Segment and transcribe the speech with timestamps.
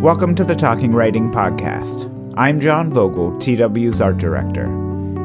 [0.00, 2.10] Welcome to the Talking Writing Podcast.
[2.38, 4.64] I'm John Vogel, TW's art director.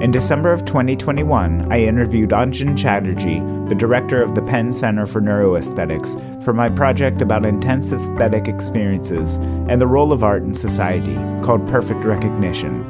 [0.02, 5.22] In December of 2021, I interviewed Anjan Chatterjee, the director of the Penn Center for
[5.22, 9.38] Neuroaesthetics, for my project about intense aesthetic experiences
[9.70, 12.84] and the role of art in society, called Perfect Recognition.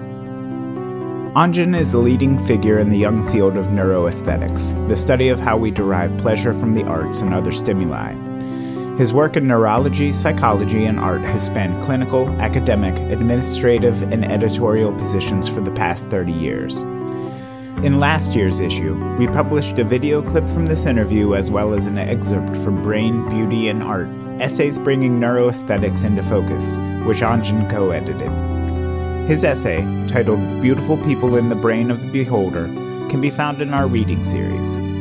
[1.35, 5.55] Anjan is a leading figure in the young field of neuroaesthetics, the study of how
[5.55, 8.34] we derive pleasure from the arts and other stimuli.
[8.97, 15.49] His work in neurology, psychology, and art has spanned clinical, academic, administrative, and editorial positions
[15.49, 16.83] for the past 30 years.
[17.83, 21.87] In last year's issue, we published a video clip from this interview as well as
[21.87, 24.07] an excerpt from Brain, Beauty, and Art
[24.39, 28.31] Essays Bringing Neuroaesthetics into Focus, which Anjan co edited.
[29.27, 32.67] His essay, titled Beautiful People in the Brain of the Beholder,
[33.09, 34.94] can be found in our reading series.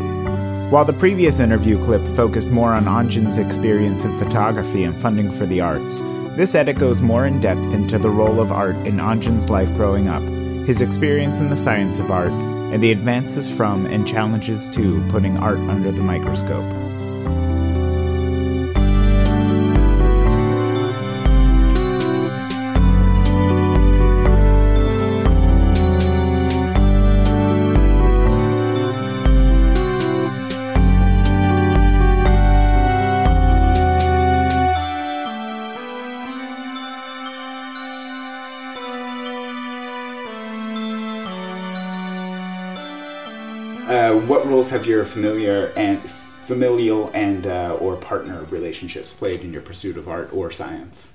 [0.74, 5.46] While the previous interview clip focused more on Anjan's experience in photography and funding for
[5.46, 6.00] the arts,
[6.34, 10.08] this edit goes more in depth into the role of art in Anjan's life growing
[10.08, 10.24] up,
[10.66, 15.38] his experience in the science of art, and the advances from and challenges to putting
[15.38, 16.68] art under the microscope.
[44.54, 49.96] Roles have your familiar and familial and uh, or partner relationships played in your pursuit
[49.96, 51.10] of art or science?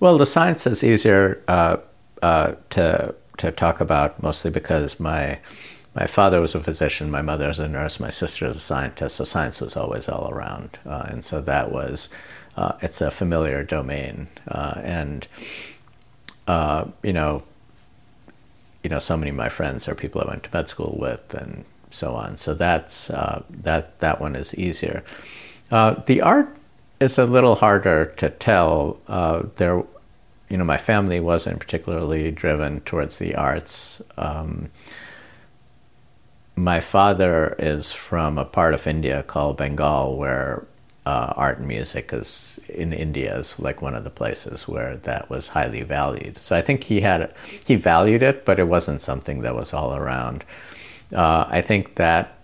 [0.00, 1.76] Well, the science is easier uh,
[2.20, 5.38] uh, to to talk about mostly because my
[5.94, 9.16] my father was a physician, my mother is a nurse, my sister is a scientist,
[9.16, 12.08] so science was always all around, uh, and so that was
[12.56, 15.28] uh, it's a familiar domain, and
[17.04, 17.42] you know
[18.86, 21.34] you know, so many of my friends are people I went to med school with,
[21.34, 22.36] and so on.
[22.36, 25.02] So that's uh, that that one is easier.
[25.72, 26.48] Uh, the art
[27.00, 29.00] is a little harder to tell.
[29.08, 29.82] Uh, there,
[30.48, 34.00] you know, my family wasn't particularly driven towards the arts.
[34.16, 34.70] Um,
[36.54, 40.64] my father is from a part of India called Bengal, where
[41.06, 45.30] uh, art and music is in India is like one of the places where that
[45.30, 46.36] was highly valued.
[46.36, 47.32] So I think he had
[47.64, 50.44] he valued it, but it wasn't something that was all around.
[51.14, 52.36] Uh, I think that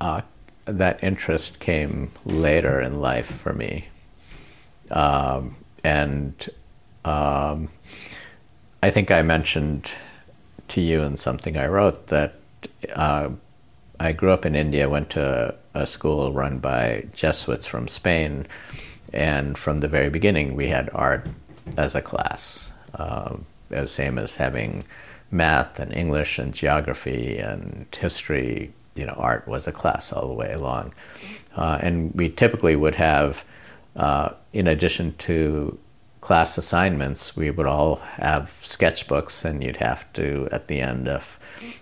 [0.00, 0.22] uh,
[0.64, 3.88] that interest came later in life for me,
[4.90, 6.48] um, and
[7.04, 7.68] um,
[8.82, 9.90] I think I mentioned
[10.68, 12.34] to you in something I wrote that
[12.94, 13.28] uh,
[14.00, 18.46] I grew up in India, went to a school run by Jesuits from Spain,
[19.12, 21.26] and from the very beginning we had art
[21.76, 22.70] as a class.
[22.94, 24.84] Um, the same as having
[25.30, 28.72] math and English and geography and history.
[28.94, 30.94] You know, art was a class all the way along,
[31.56, 33.44] uh, and we typically would have,
[33.96, 35.78] uh, in addition to
[36.26, 41.38] class assignments, we would all have sketchbooks, and you'd have to, at the end of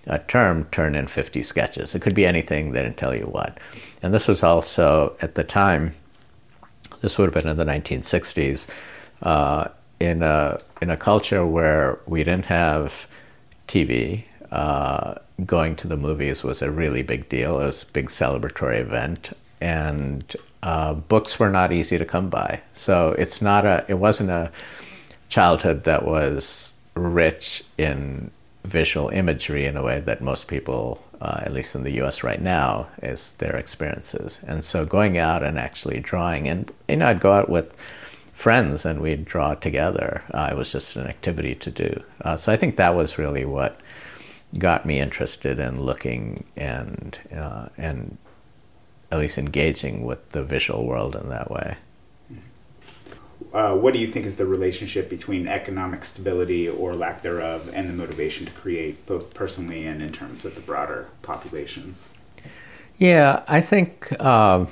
[0.07, 1.95] a term, turn in 50 sketches.
[1.95, 3.57] It could be anything, they didn't tell you what.
[4.03, 5.95] And this was also, at the time,
[7.01, 8.67] this would have been in the 1960s,
[9.23, 9.69] uh,
[9.99, 13.07] in, a, in a culture where we didn't have
[13.67, 14.25] TV.
[14.53, 15.15] Uh,
[15.47, 17.61] going to the movies was a really big deal.
[17.61, 19.33] It was a big celebratory event.
[19.63, 22.63] And uh, books were not easy to come by.
[22.73, 24.51] So it's not a, it wasn't a
[25.29, 28.31] childhood that was rich in
[28.65, 32.23] visual imagery in a way that most people, uh, at least in the U.S.
[32.23, 34.41] right now, is their experiences.
[34.47, 37.77] And so going out and actually drawing, and you know, I'd go out with
[38.33, 40.23] friends and we'd draw together.
[40.33, 42.03] Uh, it was just an activity to do.
[42.23, 43.79] Uh, so I think that was really what
[44.59, 48.17] got me interested in looking and uh, and
[49.11, 51.77] at least engaging with the visual world in that way.
[53.53, 57.89] Uh, what do you think is the relationship between economic stability or lack thereof and
[57.89, 61.95] the motivation to create, both personally and in terms of the broader population?
[62.99, 64.19] Yeah, I think.
[64.21, 64.69] Um,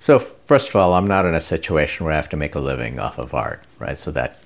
[0.00, 2.60] so, first of all, I'm not in a situation where I have to make a
[2.60, 3.98] living off of art, right?
[3.98, 4.38] So that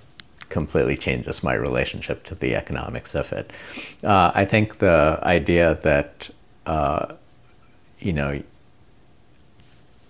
[0.51, 3.51] completely changes my relationship to the economics of it.
[4.03, 6.29] Uh, I think the idea that
[6.67, 7.15] uh,
[8.01, 8.43] you know,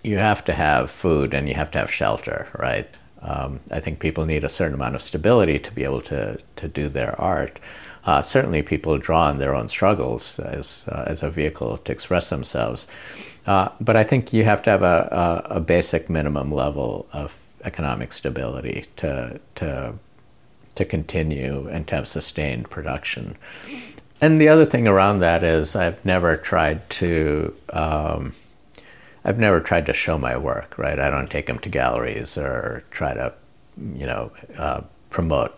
[0.03, 2.87] you have to have food and you have to have shelter, right?
[3.21, 6.67] Um, I think people need a certain amount of stability to be able to, to
[6.67, 7.59] do their art.
[8.03, 12.31] Uh, certainly, people draw on their own struggles as, uh, as a vehicle to express
[12.31, 12.87] themselves.
[13.45, 17.35] Uh, but I think you have to have a, a, a, basic minimum level of
[17.63, 19.93] economic stability to to
[20.75, 23.35] to continue and to have sustained production.
[24.21, 28.33] And the other thing around that is I've never tried to um,
[29.25, 30.77] I've never tried to show my work.
[30.77, 33.33] Right, I don't take them to galleries or try to
[33.77, 35.57] you know uh, promote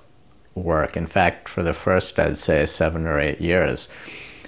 [0.56, 0.96] work.
[0.96, 3.90] In fact, for the first I'd say seven or eight years,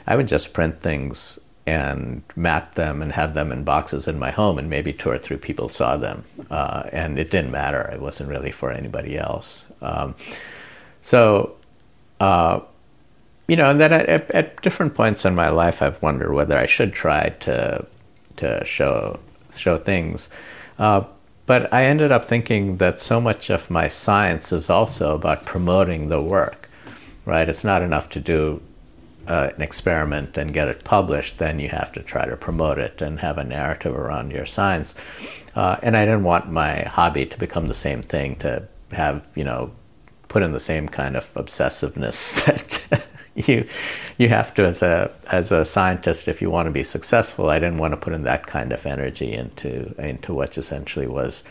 [0.07, 1.37] I would just print things
[1.67, 5.17] and map them and have them in boxes in my home, and maybe two or
[5.17, 7.81] three people saw them, uh, and it didn't matter.
[7.91, 9.65] It wasn't really for anybody else.
[9.81, 10.15] Um,
[11.01, 11.55] so,
[12.19, 12.59] uh,
[13.47, 16.65] you know, and then at, at, different points in my life, I've wondered whether I
[16.65, 17.85] should try to
[18.37, 19.19] to show
[19.55, 20.29] show things.
[20.77, 21.03] Uh,
[21.45, 26.09] but I ended up thinking that so much of my science is also about promoting
[26.09, 26.69] the work,
[27.25, 27.47] right?
[27.47, 28.61] It's not enough to do
[29.27, 33.01] uh, an experiment and get it published, then you have to try to promote it
[33.01, 34.95] and have a narrative around your science.
[35.55, 39.43] Uh, and I didn't want my hobby to become the same thing, to have, you
[39.43, 39.71] know,
[40.27, 42.43] put in the same kind of obsessiveness
[42.91, 43.07] that
[43.47, 43.67] you
[44.17, 47.49] you have to as a as a scientist if you want to be successful.
[47.49, 51.43] I didn't want to put in that kind of energy into into what essentially was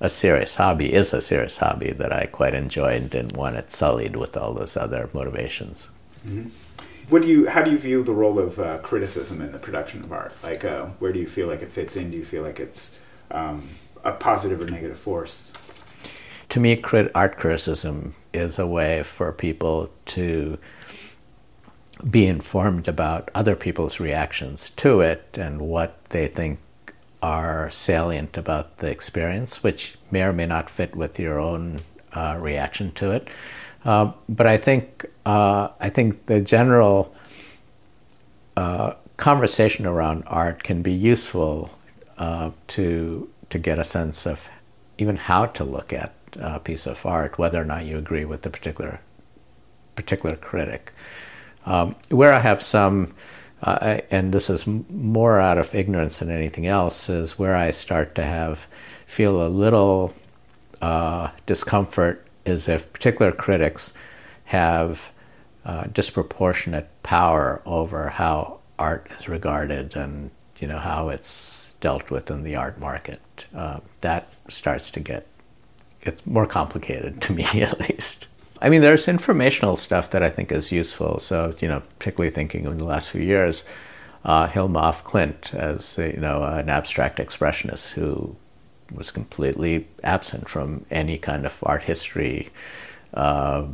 [0.00, 3.70] a serious hobby is a serious hobby that I quite enjoyed and didn't want it
[3.70, 5.88] sullied with all those other motivations.
[6.26, 6.50] Mm-hmm.
[7.08, 7.48] What do you?
[7.48, 10.34] How do you view the role of uh, criticism in the production of art?
[10.42, 12.10] Like, uh, where do you feel like it fits in?
[12.10, 12.92] Do you feel like it's
[13.30, 13.70] um,
[14.02, 15.52] a positive or negative force?
[16.50, 20.58] To me, crit- art criticism is a way for people to
[22.10, 26.58] be informed about other people's reactions to it and what they think
[27.22, 31.80] are salient about the experience, which may or may not fit with your own
[32.12, 33.28] uh, reaction to it.
[33.84, 37.14] Uh, but I think uh, I think the general
[38.56, 41.70] uh, conversation around art can be useful
[42.18, 44.48] uh, to to get a sense of
[44.98, 48.42] even how to look at a piece of art, whether or not you agree with
[48.42, 49.00] the particular
[49.96, 50.92] particular critic.
[51.66, 53.14] Um, where I have some,
[53.62, 58.14] uh, and this is more out of ignorance than anything else, is where I start
[58.16, 58.66] to have
[59.06, 60.14] feel a little
[60.82, 63.92] uh, discomfort is if particular critics
[64.44, 65.12] have
[65.64, 72.30] uh, disproportionate power over how art is regarded and you know how it's dealt with
[72.30, 73.20] in the art market.
[73.54, 75.26] Uh, that starts to get
[76.02, 78.28] it's more complicated to me at least.
[78.62, 81.20] I mean, there's informational stuff that I think is useful.
[81.20, 83.64] So you know, particularly thinking in the last few years,
[84.24, 88.36] uh, Hilma af Klint as you know an abstract expressionist who
[88.92, 92.50] was completely absent from any kind of art history
[93.14, 93.66] uh,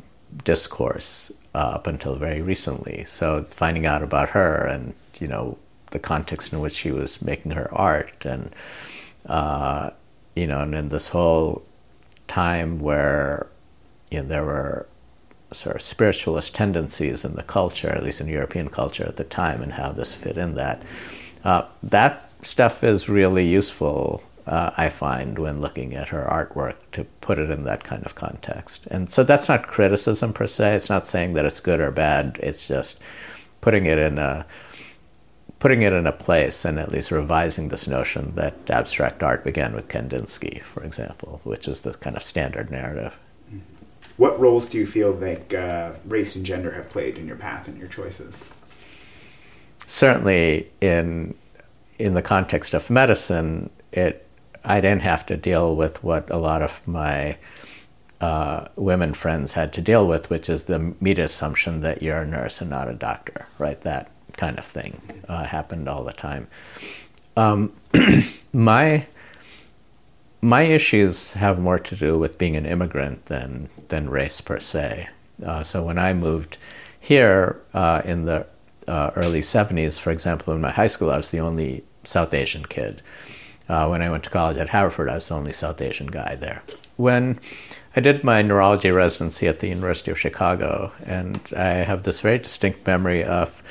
[0.44, 3.04] discourse uh, up until very recently.
[3.04, 5.58] So finding out about her and you know
[5.90, 8.54] the context in which she was making her art and
[9.26, 9.90] uh,
[10.34, 11.62] you know and in this whole
[12.28, 13.46] time where
[14.10, 14.86] you know, there were
[15.52, 19.62] sort of spiritualist tendencies in the culture, at least in European culture at the time,
[19.62, 20.82] and how this fit in that.
[21.44, 27.04] Uh, that stuff is really useful uh, I find when looking at her artwork to
[27.20, 28.86] put it in that kind of context.
[28.90, 30.74] And so that's not criticism per se.
[30.74, 32.38] It's not saying that it's good or bad.
[32.42, 32.98] It's just
[33.60, 34.46] putting it in a
[35.60, 39.74] putting it in a place and at least revising this notion that abstract art began
[39.74, 43.14] with Kandinsky, for example, which is the kind of standard narrative.
[44.20, 47.68] What roles do you feel like uh, race and gender have played in your path
[47.68, 48.44] and your choices?
[49.86, 51.34] Certainly, in
[51.98, 54.26] in the context of medicine, it
[54.62, 57.38] I didn't have to deal with what a lot of my
[58.20, 62.26] uh, women friends had to deal with, which is the meta assumption that you're a
[62.26, 63.80] nurse and not a doctor, right?
[63.80, 65.00] That kind of thing
[65.30, 66.46] uh, happened all the time.
[67.38, 67.72] Um,
[68.52, 69.06] my
[70.40, 75.08] my issues have more to do with being an immigrant than than race per se.
[75.44, 76.56] Uh, so when I moved
[76.98, 78.46] here uh, in the
[78.86, 82.64] uh, early 70s, for example, in my high school, I was the only South Asian
[82.64, 83.02] kid.
[83.68, 86.34] Uh, when I went to college at Haverford, I was the only South Asian guy
[86.34, 86.62] there.
[86.96, 87.38] When
[87.94, 92.38] I did my neurology residency at the University of Chicago, and I have this very
[92.38, 93.62] distinct memory of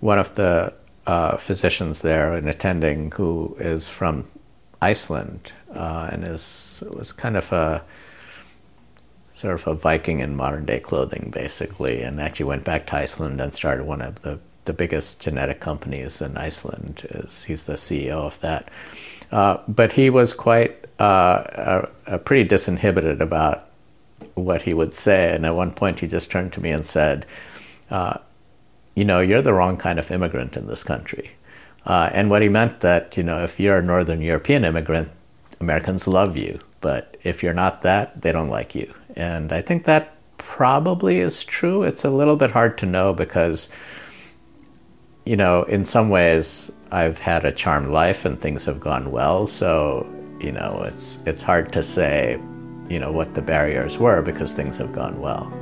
[0.00, 0.74] one of the
[1.06, 4.26] uh, physicians there, an attending who is from
[4.82, 7.84] Iceland uh, and is was kind of a
[9.34, 13.40] sort of a Viking in modern day clothing, basically, and actually went back to Iceland
[13.40, 17.06] and started one of the the biggest genetic companies in Iceland.
[17.10, 18.68] Is he's the CEO of that.
[19.30, 21.86] Uh, but he was quite uh,
[22.24, 23.68] pretty disinhibited about
[24.34, 25.34] what he would say.
[25.34, 27.26] And at one point, he just turned to me and said,
[27.90, 28.18] uh,
[28.94, 31.32] "You know, you're the wrong kind of immigrant in this country."
[31.84, 35.08] Uh, and what he meant that you know, if you're a Northern European immigrant,
[35.60, 38.92] Americans love you, but if you're not that, they don't like you.
[39.16, 41.82] And I think that probably is true.
[41.82, 43.68] It's a little bit hard to know because,
[45.24, 49.46] you know, in some ways, I've had a charmed life and things have gone well.
[49.46, 50.06] So,
[50.40, 52.40] you know, it's it's hard to say,
[52.88, 55.52] you know, what the barriers were because things have gone well.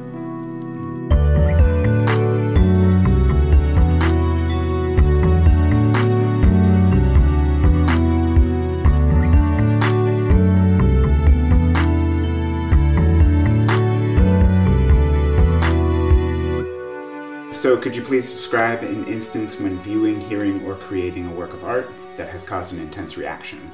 [17.84, 21.92] Could you please describe an instance when viewing, hearing, or creating a work of art
[22.16, 23.70] that has caused an intense reaction?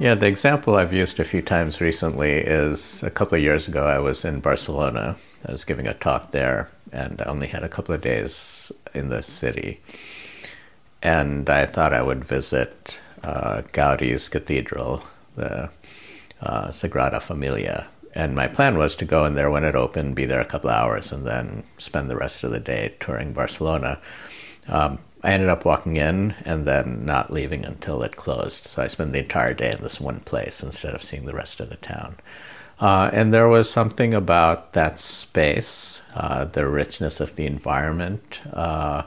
[0.00, 3.86] Yeah, the example I've used a few times recently is a couple of years ago
[3.86, 5.16] I was in Barcelona.
[5.46, 9.08] I was giving a talk there, and I only had a couple of days in
[9.08, 9.80] the city.
[11.00, 15.04] And I thought I would visit uh, Gaudi's cathedral,
[15.36, 15.70] the
[16.40, 20.24] uh, Sagrada Familia, and my plan was to go in there when it opened, be
[20.24, 24.00] there a couple hours, and then spend the rest of the day touring Barcelona.
[24.68, 28.66] Um, I ended up walking in and then not leaving until it closed.
[28.66, 31.60] So I spent the entire day in this one place instead of seeing the rest
[31.60, 32.16] of the town.
[32.80, 39.04] Uh, and there was something about that space, uh, the richness of the environment, uh,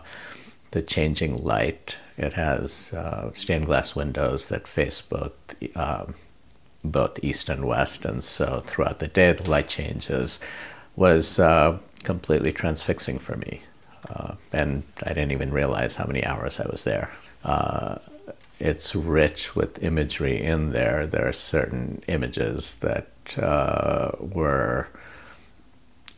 [0.72, 1.98] the changing light.
[2.18, 5.34] It has uh, stained glass windows that face both
[5.76, 6.16] um,
[6.90, 10.40] both east and west, and so throughout the day the light changes
[10.96, 13.62] was uh, completely transfixing for me,
[14.10, 17.12] uh, and I didn't even realize how many hours I was there.
[17.44, 17.98] Uh,
[18.60, 21.06] it's rich with imagery in there.
[21.06, 24.88] There are certain images that uh, were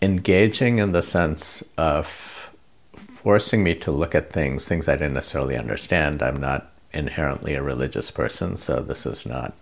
[0.02, 2.52] engaging in the sense of
[2.96, 6.22] forcing me to look at things, things I didn't necessarily understand.
[6.22, 9.54] I'm not inherently a religious person, so this is not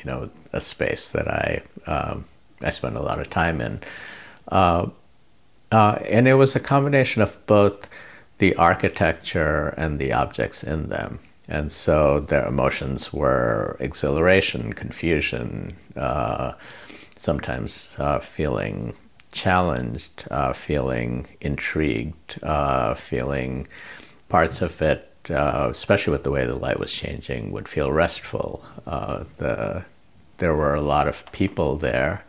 [0.00, 2.24] you know a space that I um,
[2.60, 3.80] I spend a lot of time in,
[4.48, 4.86] uh,
[5.72, 7.88] uh, and it was a combination of both
[8.38, 11.20] the architecture and the objects in them.
[11.48, 16.52] And so their emotions were exhilaration, confusion, uh,
[17.16, 18.94] sometimes uh, feeling
[19.32, 23.66] challenged, uh, feeling intrigued, uh, feeling
[24.28, 28.64] parts of it uh, especially with the way the light was changing, would feel restful.
[28.86, 29.84] Uh, the,
[30.40, 32.24] there were a lot of people there,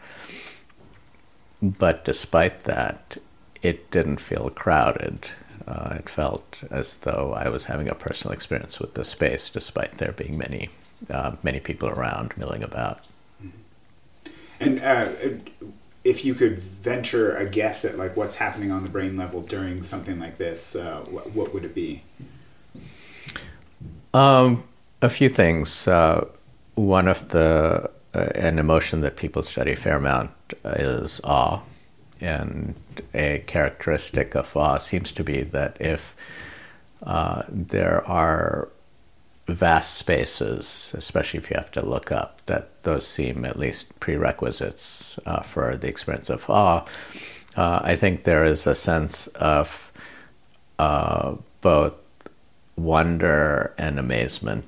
[1.61, 3.17] but despite that,
[3.61, 5.27] it didn't feel crowded.
[5.67, 9.97] Uh, it felt as though I was having a personal experience with the space, despite
[9.97, 10.69] there being many,
[11.09, 12.99] uh, many people around milling about.
[14.59, 15.09] And uh,
[16.03, 19.83] if you could venture a guess at like what's happening on the brain level during
[19.83, 22.03] something like this, uh, what, what would it be?
[24.13, 24.63] Um,
[25.01, 25.87] a few things.
[25.87, 26.27] Uh,
[26.75, 30.31] one of the an emotion that people study a fair amount
[30.65, 31.61] is awe,
[32.19, 32.75] and
[33.13, 36.15] a characteristic of awe seems to be that if
[37.03, 38.69] uh, there are
[39.47, 45.19] vast spaces, especially if you have to look up, that those seem at least prerequisites
[45.25, 46.85] uh, for the experience of awe.
[47.55, 49.91] Uh, I think there is a sense of
[50.79, 51.93] uh, both
[52.75, 54.65] wonder and amazement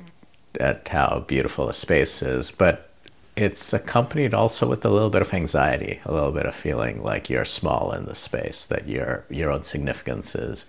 [0.59, 2.92] at how beautiful a space is, but
[3.35, 7.29] it's accompanied also with a little bit of anxiety, a little bit of feeling like
[7.29, 10.65] you're small in the space, that your your own significance is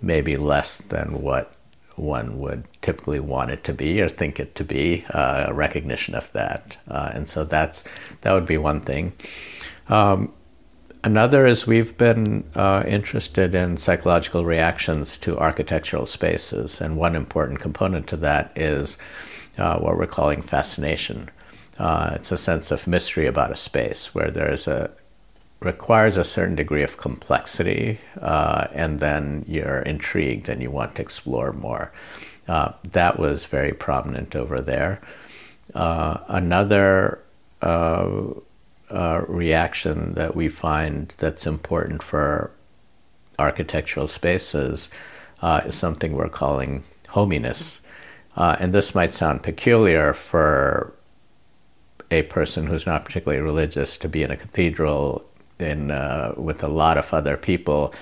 [0.00, 1.54] maybe less than what
[1.96, 6.14] one would typically want it to be or think it to be, uh, a recognition
[6.14, 7.84] of that, uh, and so that's
[8.22, 9.12] that would be one thing.
[9.88, 10.32] Um,
[11.04, 17.58] Another is we've been uh, interested in psychological reactions to architectural spaces, and one important
[17.58, 18.98] component to that is
[19.58, 21.28] uh, what we're calling fascination.
[21.82, 24.88] Uh, it's a sense of mystery about a space where there is a
[25.58, 31.02] requires a certain degree of complexity, uh, and then you're intrigued and you want to
[31.02, 31.92] explore more.
[32.46, 35.00] Uh, that was very prominent over there.
[35.74, 37.18] Uh, another
[37.62, 38.14] uh,
[39.26, 42.52] reaction that we find that's important for
[43.40, 44.88] architectural spaces
[45.40, 47.80] uh, is something we're calling hominess.
[48.36, 50.94] Uh, and this might sound peculiar for
[52.12, 55.24] a person who's not particularly religious to be in a cathedral
[55.58, 57.94] in, uh, with a lot of other people,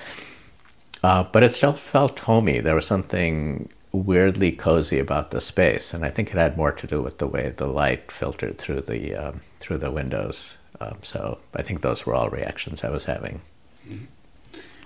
[1.03, 2.59] uh, but it still felt homey.
[2.59, 6.87] There was something weirdly cozy about the space, and I think it had more to
[6.87, 10.57] do with the way the light filtered through the um, through the windows.
[10.79, 13.41] Um, so I think those were all reactions I was having.
[13.87, 14.05] Mm-hmm.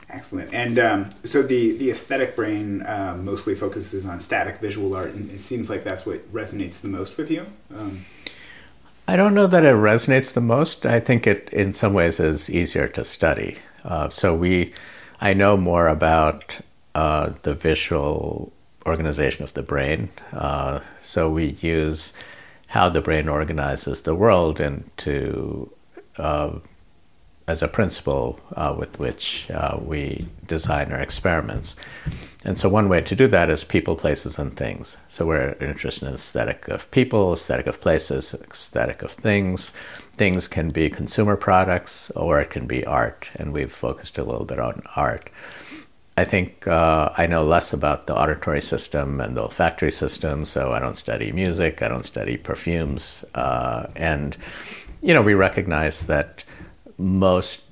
[0.10, 0.54] Excellent.
[0.54, 5.30] And um, so the, the aesthetic brain uh, mostly focuses on static visual art, and
[5.32, 7.48] it seems like that's what resonates the most with you.
[7.76, 8.06] Um,
[9.08, 10.86] I don't know that it resonates the most.
[10.86, 13.58] I think it, in some ways, is easier to study.
[13.84, 14.74] Uh, so we,
[15.22, 16.60] I know more about
[16.96, 18.52] uh, the visual
[18.86, 20.10] organization of the brain.
[20.34, 22.14] Uh, so we use
[22.68, 25.72] how the brain organizes the world into
[26.18, 26.52] uh,
[27.48, 31.76] as a principle uh, with which uh, we design our experiments.
[32.44, 34.98] And so, one way to do that is people, places, and things.
[35.08, 39.72] So, we're interested in aesthetic of people, aesthetic of places, aesthetic of things.
[40.14, 44.46] Things can be consumer products or it can be art, and we've focused a little
[44.46, 45.30] bit on art.
[46.18, 50.72] I think uh, I know less about the auditory system and the olfactory system, so
[50.72, 53.26] I don't study music, I don't study perfumes.
[53.34, 54.38] Uh, and,
[55.02, 56.46] you know, we recognize that
[56.98, 57.64] most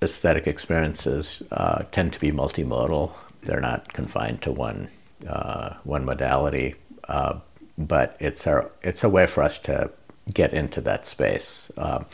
[0.00, 3.12] aesthetic experiences uh, tend to be multimodal.
[3.42, 4.88] They're not confined to one
[5.26, 6.74] uh, one modality,
[7.08, 7.38] uh,
[7.78, 9.90] but it's a it's a way for us to
[10.32, 11.70] get into that space.
[11.76, 12.06] Um,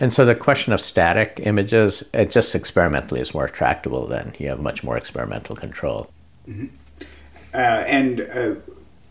[0.00, 4.06] and so the question of static images, it just experimentally is more tractable.
[4.06, 6.10] Then you have much more experimental control.
[6.48, 6.66] Mm-hmm.
[7.54, 8.54] Uh, and uh,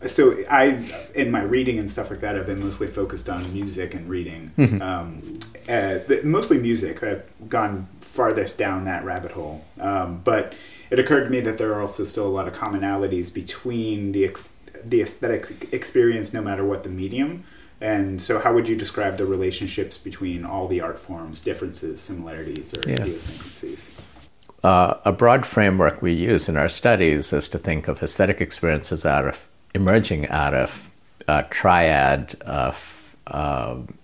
[0.06, 3.94] so I, in my reading and stuff like that, I've been mostly focused on music
[3.94, 4.52] and reading.
[4.56, 4.82] Mm-hmm.
[4.82, 7.02] Um, uh, mostly music.
[7.02, 9.64] I've gone farthest down that rabbit hole.
[9.80, 10.54] Um, but
[10.90, 14.24] it occurred to me that there are also still a lot of commonalities between the
[14.24, 14.50] ex-
[14.84, 17.44] the aesthetic experience, no matter what the medium.
[17.80, 22.72] And so, how would you describe the relationships between all the art forms, differences, similarities,
[22.74, 23.02] or yeah.
[23.02, 23.90] idiosyncrasies?
[24.64, 29.04] Uh, a broad framework we use in our studies is to think of aesthetic experiences
[29.04, 30.90] out of emerging out of
[31.26, 33.94] a triad of um,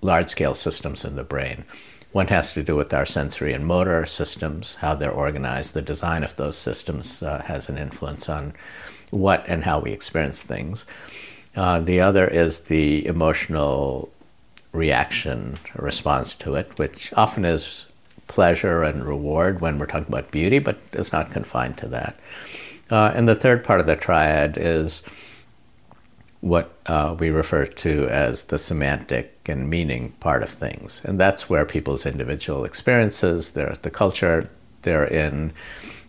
[0.00, 1.64] large scale systems in the brain.
[2.12, 5.72] One has to do with our sensory and motor systems, how they're organized.
[5.72, 8.52] The design of those systems uh, has an influence on
[9.10, 10.84] what and how we experience things.
[11.56, 14.10] Uh, the other is the emotional
[14.72, 17.86] reaction, response to it, which often is
[18.26, 22.18] pleasure and reward when we're talking about beauty, but it's not confined to that.
[22.92, 25.02] Uh, and the third part of the triad is
[26.42, 31.00] what uh, we refer to as the semantic and meaning part of things.
[31.02, 34.50] And that's where people's individual experiences, their, the culture
[34.82, 35.54] they're in,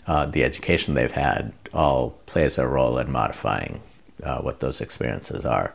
[0.08, 3.82] uh, the education they've had, all plays a role in modifying
[4.22, 5.74] uh, what those experiences are.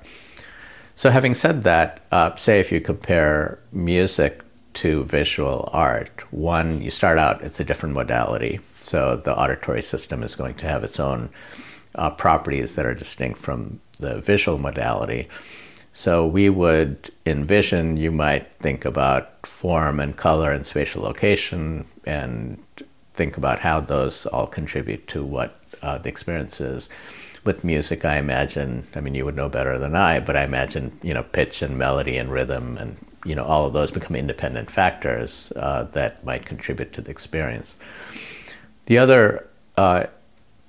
[0.94, 4.42] So, having said that, uh, say if you compare music
[4.74, 8.60] to visual art, one, you start out, it's a different modality.
[8.88, 11.28] So the auditory system is going to have its own
[11.94, 15.28] uh, properties that are distinct from the visual modality.
[15.92, 22.62] So we would envision you might think about form and color and spatial location and
[23.12, 26.88] think about how those all contribute to what uh, the experience is.
[27.44, 30.98] With music, I imagine, I mean, you would know better than I, but I imagine,
[31.02, 34.70] you know, pitch and melody and rhythm and, you know, all of those become independent
[34.70, 37.76] factors uh, that might contribute to the experience.
[38.88, 39.46] The other
[39.76, 40.04] uh,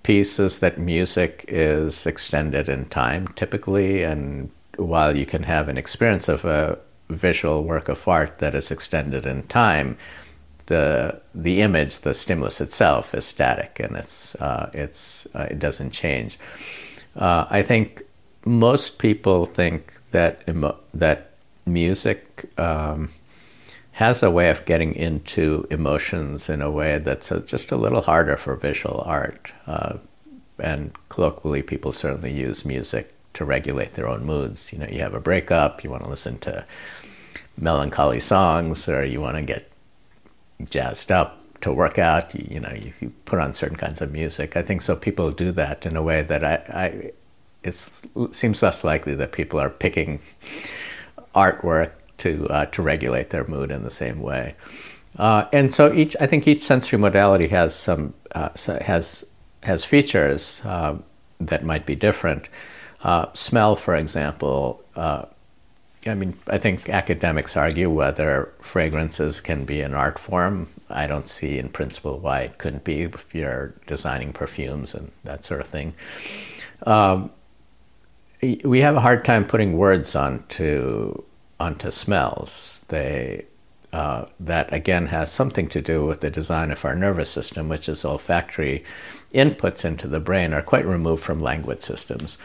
[0.04, 5.78] piece is that music is extended in time typically, and while you can have an
[5.78, 6.78] experience of a
[7.10, 9.98] visual work of art that is extended in time,
[10.66, 15.92] the the image, the stimulus itself, is static and it's uh, it's uh, it doesn't
[15.92, 16.38] change.
[17.16, 18.04] Uh, I think
[18.44, 21.32] most people think that emo- that
[21.66, 23.12] music um,
[24.00, 28.02] has a way of getting into emotions in a way that's a, just a little
[28.02, 29.52] harder for visual art.
[29.68, 29.98] Uh,
[30.58, 34.72] and colloquially, people certainly use music to regulate their own moods.
[34.72, 36.66] You know, you have a breakup, you want to listen to
[37.58, 39.70] melancholy songs, or you want to get
[40.70, 42.34] jazzed up to work out.
[42.34, 44.56] You, you know, you, you, put on certain kinds of music.
[44.56, 44.96] I think so.
[44.96, 47.12] People do that in a way that I, I
[47.64, 47.76] it
[48.32, 50.22] seems less likely that people are picking
[51.36, 54.56] artwork to uh, to regulate their mood in the same way.
[55.18, 58.50] Uh, and so each, I think each sensory modality has some uh,
[58.82, 59.26] has
[59.64, 60.96] has features uh,
[61.40, 62.48] that might be different.
[63.04, 64.84] Uh, smell, for example.
[64.96, 65.26] Uh,
[66.08, 70.70] I mean, I think academics argue whether fragrances can be an art form.
[70.90, 75.44] I don't see, in principle, why it couldn't be if you're designing perfumes and that
[75.44, 75.94] sort of thing.
[76.86, 77.32] Um,
[78.42, 81.22] we have a hard time putting words onto
[81.60, 82.84] onto smells.
[82.88, 83.46] They
[83.92, 87.90] uh, that again has something to do with the design of our nervous system, which
[87.90, 88.84] is olfactory
[89.34, 92.38] inputs into the brain are quite removed from language systems.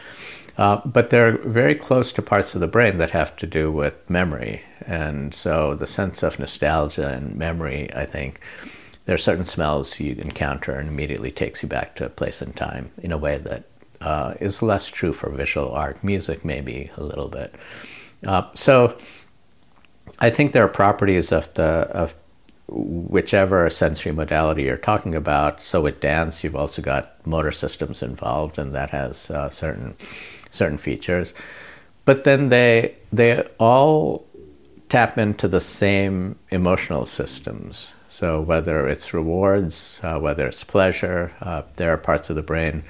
[0.57, 4.09] Uh, but they're very close to parts of the brain that have to do with
[4.09, 4.63] memory.
[4.87, 8.39] And so the sense of nostalgia and memory, I think,
[9.05, 12.55] there are certain smells you encounter and immediately takes you back to a place and
[12.55, 13.65] time in a way that
[14.01, 16.03] uh, is less true for visual art.
[16.03, 17.53] Music, maybe a little bit.
[18.25, 18.97] Uh, so
[20.19, 22.15] I think there are properties of the of
[22.67, 25.61] whichever sensory modality you're talking about.
[25.61, 29.95] So with dance, you've also got motor systems involved, and that has uh, certain
[30.49, 31.33] certain features.
[32.05, 34.25] But then they they all
[34.89, 37.93] tap into the same emotional systems.
[38.09, 42.83] So whether it's rewards, uh, whether it's pleasure, uh, there are parts of the brain.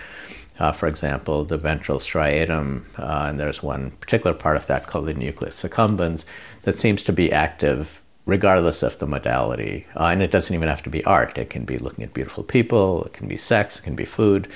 [0.59, 5.05] Uh, for example, the ventral striatum, uh, and there's one particular part of that called
[5.05, 6.25] the nucleus accumbens
[6.63, 9.85] that seems to be active regardless of the modality.
[9.95, 11.37] Uh, and it doesn't even have to be art.
[11.37, 14.47] It can be looking at beautiful people, it can be sex, it can be food.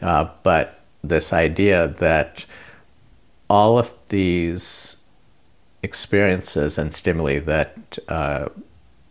[0.00, 2.44] Uh, but this idea that
[3.48, 4.96] all of these
[5.82, 8.48] experiences and stimuli that uh,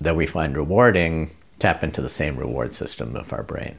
[0.01, 3.77] that we find rewarding tap into the same reward system of our brain.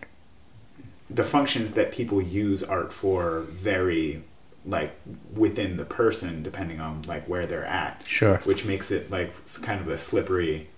[1.09, 4.23] The functions that people use art for vary
[4.66, 4.99] like
[5.33, 8.03] within the person depending on like where they're at.
[8.07, 8.38] Sure.
[8.38, 10.69] Which makes it like kind of a slippery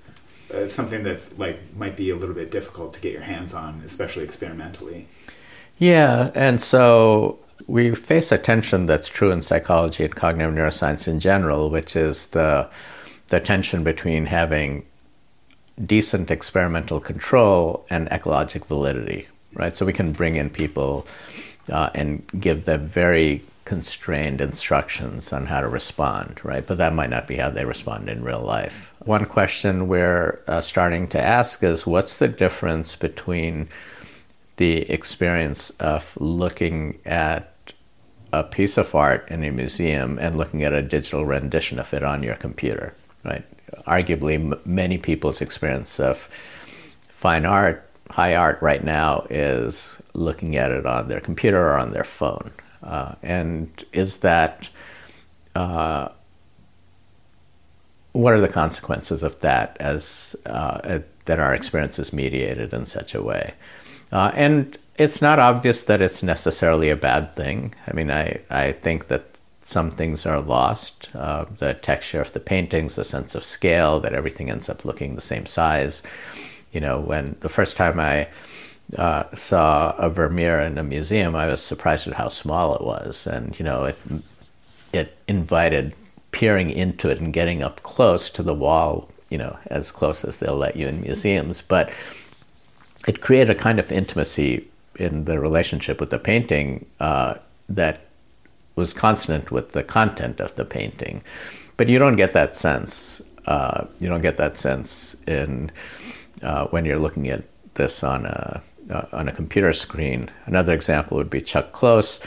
[0.54, 3.82] uh, something that like might be a little bit difficult to get your hands on
[3.84, 5.06] especially experimentally.
[5.78, 11.20] Yeah and so we face a tension that's true in psychology and cognitive neuroscience in
[11.20, 12.68] general which is the
[13.28, 14.84] the tension between having
[15.84, 21.06] decent experimental control and ecologic validity right so we can bring in people
[21.70, 26.66] uh, and give them very constrained instructions on how to respond, right?
[26.66, 28.90] But that might not be how they respond in real life.
[29.00, 33.68] One question we're uh, starting to ask is what's the difference between
[34.56, 37.52] the experience of looking at
[38.32, 42.02] a piece of art in a museum and looking at a digital rendition of it
[42.02, 43.44] on your computer, right?
[43.86, 46.28] Arguably, m- many people's experience of
[47.08, 51.92] fine art, high art right now, is looking at it on their computer or on
[51.92, 54.68] their phone, uh, and is that
[55.54, 56.08] uh,
[58.12, 63.14] what are the consequences of that as uh, that our experience is mediated in such
[63.14, 63.54] a way?
[64.10, 67.74] Uh, and it's not obvious that it's necessarily a bad thing.
[67.86, 69.28] I mean, I, I think that
[69.62, 74.14] some things are lost uh, the texture of the paintings, the sense of scale, that
[74.14, 76.02] everything ends up looking the same size.
[76.72, 78.28] You know, when the first time I
[78.96, 83.26] uh, saw a Vermeer in a museum, I was surprised at how small it was,
[83.26, 83.98] and you know, it
[84.92, 85.94] it invited
[86.30, 90.38] peering into it and getting up close to the wall, you know, as close as
[90.38, 91.90] they'll let you in museums, but
[93.06, 97.34] it created a kind of intimacy in the relationship with the painting uh,
[97.68, 98.00] that
[98.76, 101.22] was consonant with the content of the painting.
[101.76, 103.22] But you don't get that sense.
[103.46, 105.70] Uh, you don't get that sense in
[106.42, 110.30] uh, when you're looking at this on a uh, on a computer screen.
[110.46, 112.20] Another example would be Chuck Close,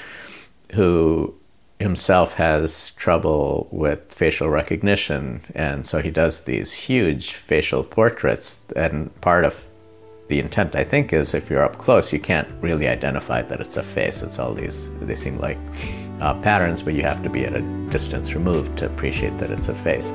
[0.73, 1.33] who
[1.79, 8.59] himself has trouble with facial recognition, and so he does these huge facial portraits.
[8.75, 9.67] And part of
[10.27, 13.77] the intent, I think, is if you're up close, you can't really identify that it's
[13.77, 14.21] a face.
[14.21, 15.57] It's all these, they seem like
[16.21, 19.67] uh, patterns, but you have to be at a distance removed to appreciate that it's
[19.67, 20.11] a face.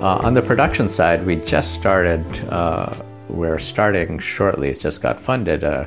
[0.00, 2.90] Uh, on the production side, we just started, uh,
[3.28, 5.84] we're starting shortly, it's just got funded, uh,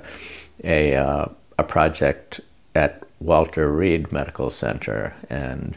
[0.63, 1.26] a, uh,
[1.58, 2.39] a project
[2.76, 5.15] at Walter Reed Medical Center.
[5.32, 5.76] And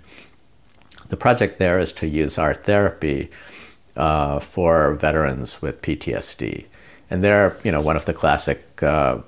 [1.08, 3.30] the project there is to use art therapy
[3.96, 6.66] uh, for veterans with PTSD.
[7.08, 9.20] And there, you know, one of the classic uh,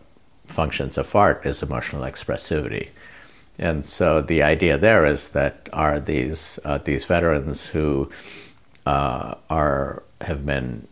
[0.44, 2.90] functions of art is emotional expressivity.
[3.58, 8.08] And so the idea there is that are these these veterans who
[8.88, 10.88] uh, are have been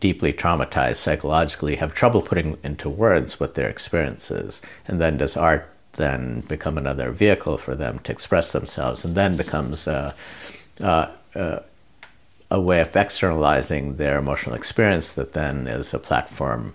[0.00, 5.36] deeply traumatized psychologically have trouble putting into words what their experience is, and then does
[5.36, 10.12] art then become another vehicle for them to express themselves, and then becomes a,
[10.80, 11.62] a, a,
[12.50, 16.74] a way of externalizing their emotional experience that then is a platform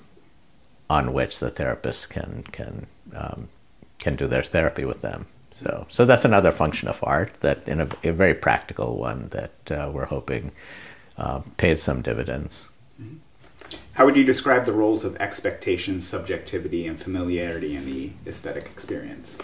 [0.90, 3.50] on which the therapist can can um,
[3.98, 5.26] can do their therapy with them.
[5.60, 9.72] So, so that's another function of art that, in a, a very practical one, that
[9.72, 10.52] uh, we're hoping
[11.18, 12.70] uh, pays some dividends.
[13.02, 13.18] Mm-hmm.
[13.94, 19.38] How would you describe the roles of expectation, subjectivity, and familiarity in the aesthetic experience?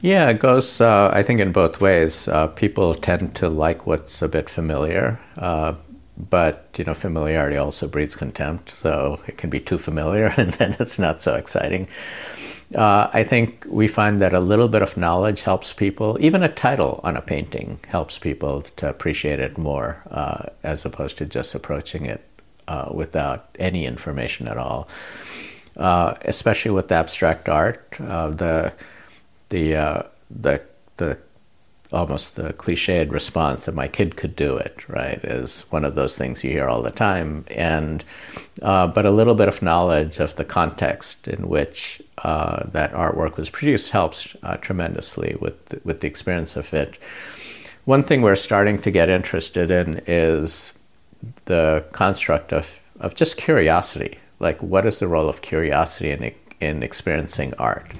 [0.00, 2.26] Yeah, it goes, uh, I think, in both ways.
[2.26, 5.74] Uh, people tend to like what's a bit familiar, uh,
[6.16, 8.70] but you know, familiarity also breeds contempt.
[8.70, 11.86] So it can be too familiar, and then it's not so exciting.
[12.74, 16.16] Uh, I think we find that a little bit of knowledge helps people.
[16.20, 21.18] Even a title on a painting helps people to appreciate it more, uh, as opposed
[21.18, 22.24] to just approaching it
[22.68, 24.88] uh, without any information at all.
[25.76, 28.72] Uh, especially with abstract art, uh, the
[29.48, 30.60] the uh, the
[30.96, 31.18] the
[31.92, 36.16] almost the cliched response that my kid could do it, right, is one of those
[36.16, 37.44] things you hear all the time.
[37.48, 38.04] And
[38.62, 43.36] uh, but a little bit of knowledge of the context in which uh, that artwork
[43.36, 46.98] was produced helps uh, tremendously with the, with the experience of it.
[47.84, 50.72] One thing we're starting to get interested in is
[51.46, 52.68] the construct of,
[53.00, 54.18] of just curiosity.
[54.38, 57.90] Like, what is the role of curiosity in in experiencing art?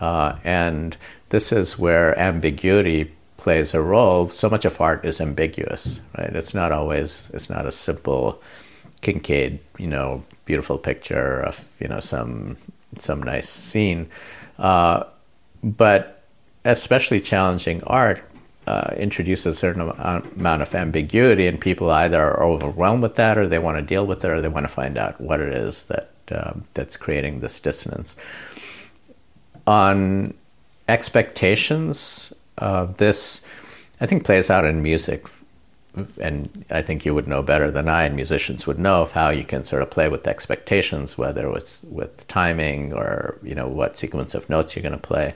[0.00, 0.96] Uh, and
[1.30, 4.28] this is where ambiguity plays a role.
[4.30, 6.34] So much of art is ambiguous, right?
[6.34, 8.42] It's not always, it's not a simple
[9.02, 12.56] Kinkade, you know, beautiful picture of, you know, some,
[12.98, 14.08] some nice scene.
[14.58, 15.04] Uh,
[15.62, 16.22] but
[16.64, 18.22] especially challenging art
[18.66, 23.46] uh, introduces a certain amount of ambiguity, and people either are overwhelmed with that, or
[23.46, 25.84] they want to deal with it, or they want to find out what it is
[25.84, 28.16] that um, that's creating this dissonance.
[29.66, 30.34] On
[30.88, 33.40] expectations, uh, this,
[34.00, 35.26] I think, plays out in music.
[36.20, 39.30] And I think you would know better than I, and musicians would know of how
[39.30, 43.96] you can sort of play with expectations, whether it's with timing or you know what
[43.96, 45.34] sequence of notes you're going to play.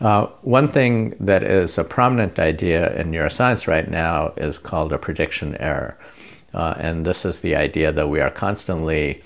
[0.00, 4.98] Uh, one thing that is a prominent idea in neuroscience right now is called a
[4.98, 5.98] prediction error,
[6.54, 9.22] uh, and this is the idea that we are constantly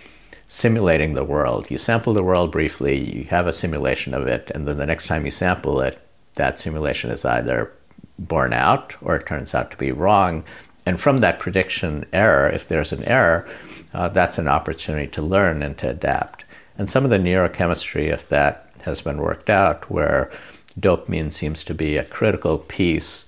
[0.48, 1.70] simulating the world.
[1.70, 5.06] You sample the world briefly, you have a simulation of it, and then the next
[5.06, 6.00] time you sample it,
[6.34, 7.72] that simulation is either
[8.18, 10.44] borne out or it turns out to be wrong.
[10.86, 13.46] And from that prediction error, if there's an error,
[13.92, 16.44] uh, that's an opportunity to learn and to adapt.
[16.76, 20.30] And some of the neurochemistry of that has been worked out where
[20.78, 23.26] dopamine seems to be a critical piece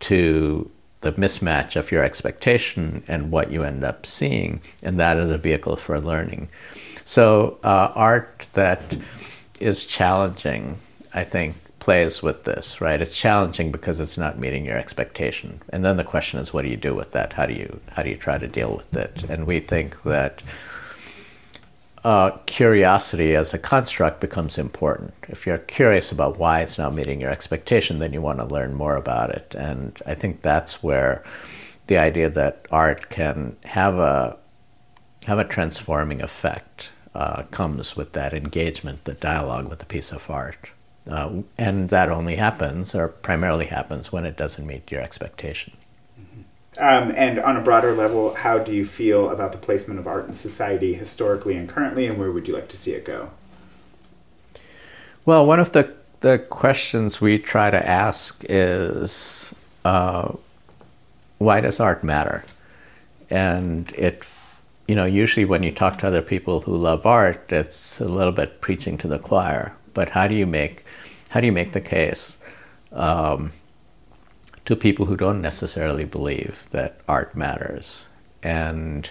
[0.00, 5.30] to the mismatch of your expectation and what you end up seeing, and that is
[5.30, 6.48] a vehicle for learning.
[7.04, 8.96] So, uh, art that
[9.60, 10.78] is challenging,
[11.12, 13.02] I think, plays with this, right?
[13.02, 15.60] It's challenging because it's not meeting your expectation.
[15.68, 17.34] And then the question is, what do you do with that?
[17.34, 19.24] How do you how do you try to deal with it?
[19.28, 20.42] And we think that
[22.02, 25.12] uh, curiosity as a construct becomes important.
[25.28, 28.72] If you're curious about why it's not meeting your expectation, then you want to learn
[28.72, 29.54] more about it.
[29.54, 31.22] And I think that's where
[31.86, 34.38] the idea that art can have a
[35.26, 40.30] have a transforming effect uh, comes with that engagement, the dialogue with a piece of
[40.30, 40.70] art.
[41.08, 45.74] Uh, and that only happens, or primarily happens, when it doesn't meet your expectation.
[46.78, 50.26] Um, and on a broader level, how do you feel about the placement of art
[50.26, 53.30] in society historically and currently, and where would you like to see it go?
[55.24, 60.32] Well, one of the, the questions we try to ask is uh,
[61.38, 62.44] why does art matter?
[63.30, 64.24] And it,
[64.88, 68.32] you know, usually when you talk to other people who love art, it's a little
[68.32, 69.74] bit preaching to the choir.
[69.92, 70.84] But how do you make
[71.34, 72.38] how do you make the case
[72.92, 73.50] um,
[74.66, 78.04] to people who don't necessarily believe that art matters?
[78.44, 79.10] And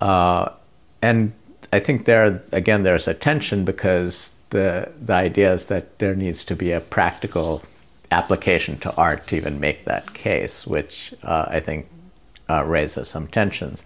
[0.00, 0.48] uh,
[1.02, 1.34] and
[1.70, 6.44] I think there again there's a tension because the the idea is that there needs
[6.44, 7.62] to be a practical
[8.10, 11.88] application to art to even make that case, which uh, I think
[12.48, 13.84] uh, raises some tensions.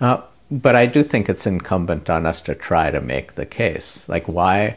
[0.00, 4.08] Uh, but I do think it's incumbent on us to try to make the case.
[4.08, 4.76] Like, why?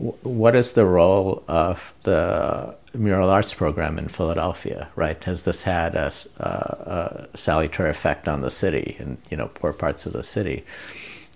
[0.00, 4.88] What is the role of the mural arts program in Philadelphia?
[4.96, 5.22] Right?
[5.24, 9.72] Has this had a, a, a salutary effect on the city and you know poor
[9.72, 10.64] parts of the city?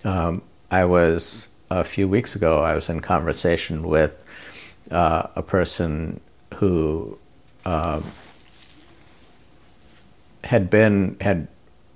[0.04, 2.62] Um, I was a few weeks ago.
[2.62, 4.22] I was in conversation with
[4.90, 6.20] uh, a person
[6.54, 7.18] who
[7.64, 8.04] um,
[10.42, 11.48] had been had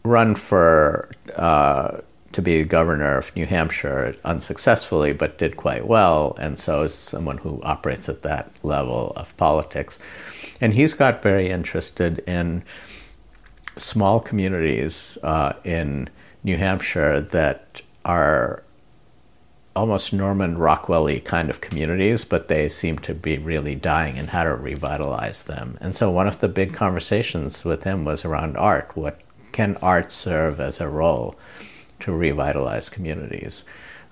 [0.04, 1.98] run for uh,
[2.38, 7.38] to be governor of New Hampshire unsuccessfully, but did quite well, and so is someone
[7.38, 9.98] who operates at that level of politics.
[10.61, 12.62] And he's got very interested in
[13.77, 16.09] small communities uh, in
[16.44, 18.62] New Hampshire that are
[19.74, 24.44] almost Norman Rockwell kind of communities, but they seem to be really dying and how
[24.44, 25.77] to revitalize them.
[25.81, 28.92] And so one of the big conversations with him was around art.
[28.94, 29.20] What
[29.51, 31.35] can art serve as a role?
[32.01, 33.65] To revitalize communities.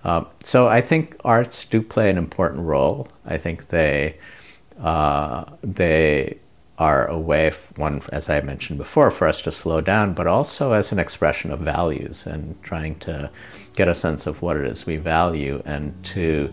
[0.04, 3.08] Uh, so I think arts do play an important role.
[3.24, 4.18] I think they
[4.80, 6.38] uh, they
[6.78, 10.72] are a way, one as I mentioned before, for us to slow down, but also
[10.72, 13.30] as an expression of values and trying to
[13.74, 16.52] get a sense of what it is we value and to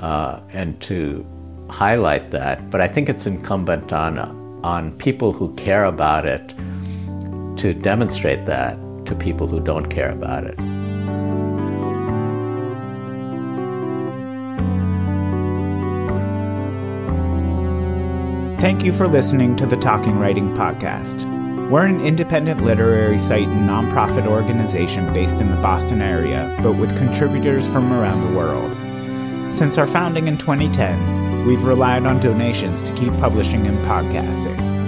[0.00, 1.24] uh, and to
[1.68, 2.70] highlight that.
[2.70, 4.18] But I think it's incumbent on
[4.64, 6.48] on people who care about it
[7.58, 8.78] to demonstrate that
[9.12, 10.56] to people who don't care about it.
[18.60, 21.28] Thank you for listening to the Talking Writing Podcast.
[21.68, 26.96] We're an independent literary site and nonprofit organization based in the Boston area, but with
[26.96, 28.72] contributors from around the world.
[29.52, 34.81] Since our founding in 2010, we've relied on donations to keep publishing and podcasting.